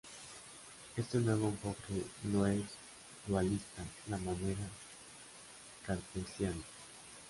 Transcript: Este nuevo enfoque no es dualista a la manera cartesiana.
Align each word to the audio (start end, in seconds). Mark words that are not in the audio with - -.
Este 0.97 1.19
nuevo 1.19 1.49
enfoque 1.49 2.01
no 2.23 2.47
es 2.47 2.63
dualista 3.27 3.83
a 3.83 4.09
la 4.09 4.17
manera 4.17 4.67
cartesiana. 5.85 6.63